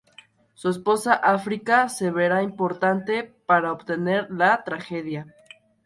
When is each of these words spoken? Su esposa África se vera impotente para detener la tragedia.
Su 0.55 0.69
esposa 0.69 1.13
África 1.13 1.87
se 1.87 2.09
vera 2.09 2.41
impotente 2.41 3.35
para 3.45 3.71
detener 3.75 4.31
la 4.31 4.63
tragedia. 4.63 5.27